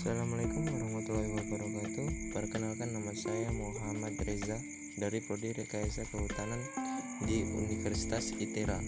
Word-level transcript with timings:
Assalamualaikum 0.00 0.64
warahmatullahi 0.64 1.28
wabarakatuh. 1.28 2.32
Perkenalkan 2.32 2.88
nama 2.88 3.12
saya 3.12 3.52
Muhammad 3.52 4.16
Reza 4.24 4.56
dari 4.96 5.20
Prodi 5.20 5.52
Rekayasa 5.52 6.08
Kehutanan 6.08 6.56
di 7.28 7.44
Universitas 7.44 8.32
ITERA 8.32 8.80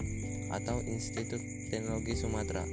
atau 0.56 0.80
Institut 0.88 1.44
Teknologi 1.68 2.16
Sumatera. 2.16 2.64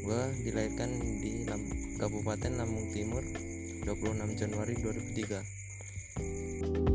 Gue 0.00 0.22
dilahirkan 0.48 1.20
di 1.20 1.44
Lam 1.44 1.60
Kabupaten 2.00 2.56
Lampung 2.56 2.88
Timur 2.88 3.20
26 3.84 4.40
Januari 4.40 4.72
2003. 4.80 6.87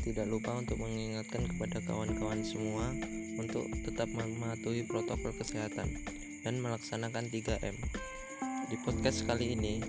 Tidak 0.00 0.24
lupa 0.32 0.56
untuk 0.56 0.80
mengingatkan 0.80 1.44
kepada 1.44 1.84
kawan-kawan 1.84 2.40
semua 2.40 2.88
untuk 3.36 3.68
tetap 3.84 4.08
mematuhi 4.08 4.88
protokol 4.88 5.36
kesehatan 5.36 5.92
dan 6.40 6.56
melaksanakan 6.56 7.28
3M. 7.28 7.76
Di 8.72 8.76
podcast 8.80 9.28
kali 9.28 9.52
ini, 9.52 9.84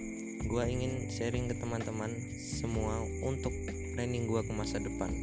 gua 0.52 0.68
ingin 0.68 1.08
sharing 1.08 1.48
ke 1.48 1.56
teman-teman 1.56 2.12
semua 2.36 3.00
untuk 3.24 3.56
planning 3.96 4.28
gua 4.28 4.44
ke 4.44 4.52
masa 4.52 4.84
depan. 4.84 5.16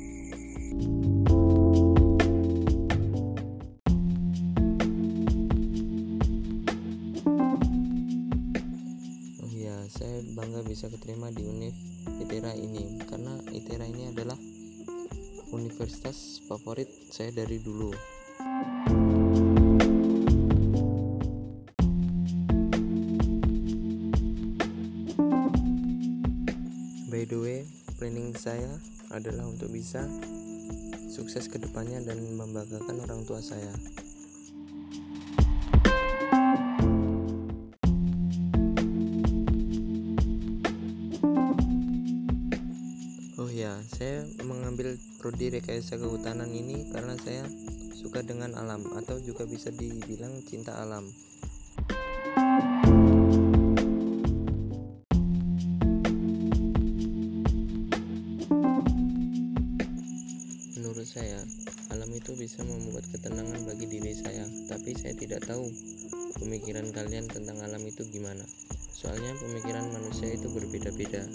Oh 9.44 9.50
iya, 9.52 9.84
saya 9.92 10.24
bangga 10.32 10.64
bisa 10.64 10.88
keterima 10.88 11.28
di 11.28 11.44
Univ 11.44 11.76
ITERA 12.18 12.52
ini 12.56 12.98
karena 13.06 13.40
ITERA 13.52 13.86
ini 13.88 13.97
universitas 15.78 16.42
favorit 16.50 16.90
saya 17.06 17.30
dari 17.30 17.62
dulu. 17.62 17.94
By 27.06 27.22
the 27.30 27.38
way, 27.38 27.62
planning 27.94 28.34
saya 28.34 28.66
adalah 29.14 29.46
untuk 29.46 29.70
bisa 29.70 30.02
sukses 31.14 31.46
ke 31.46 31.62
depannya 31.62 32.02
dan 32.02 32.26
membanggakan 32.26 32.98
orang 32.98 33.22
tua 33.22 33.38
saya. 33.38 33.70
Ya, 43.68 43.76
saya 44.00 44.24
mengambil 44.48 44.96
prodi 45.20 45.52
rekayasa 45.52 46.00
kehutanan 46.00 46.48
ini 46.48 46.88
karena 46.88 47.12
saya 47.20 47.44
suka 47.92 48.24
dengan 48.24 48.56
alam 48.56 48.80
atau 48.96 49.20
juga 49.20 49.44
bisa 49.44 49.68
dibilang 49.68 50.40
cinta 50.40 50.72
alam. 50.80 51.04
Menurut 60.72 61.04
saya, 61.04 61.44
alam 61.92 62.08
itu 62.16 62.32
bisa 62.40 62.64
membuat 62.64 63.04
ketenangan 63.12 63.68
bagi 63.68 63.84
diri 63.84 64.16
saya, 64.16 64.48
tapi 64.72 64.96
saya 64.96 65.12
tidak 65.12 65.44
tahu 65.44 65.68
pemikiran 66.40 66.88
kalian 66.88 67.28
tentang 67.28 67.60
alam 67.60 67.84
itu 67.84 68.00
gimana. 68.08 68.48
Soalnya 68.96 69.36
pemikiran 69.36 69.92
manusia 69.92 70.32
itu 70.32 70.48
berbeda-beda. 70.56 71.28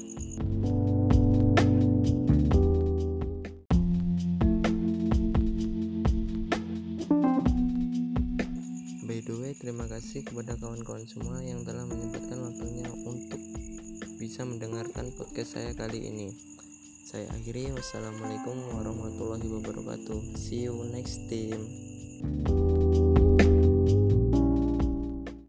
The 9.34 9.42
way, 9.42 9.54
terima 9.58 9.90
kasih 9.90 10.22
kepada 10.22 10.54
kawan-kawan 10.62 11.10
semua 11.10 11.42
yang 11.42 11.66
telah 11.66 11.90
menyempatkan 11.90 12.38
waktunya 12.38 12.86
untuk 13.02 13.42
bisa 14.22 14.46
mendengarkan 14.46 15.10
podcast 15.18 15.58
saya 15.58 15.74
kali 15.74 16.06
ini. 16.06 16.30
Saya 17.04 17.26
akhiri, 17.34 17.74
wassalamualaikum 17.74 18.58
warahmatullahi 18.78 19.48
wabarakatuh. 19.50 20.38
See 20.38 20.70
you 20.70 20.78
next 20.94 21.26
time. 21.34 22.73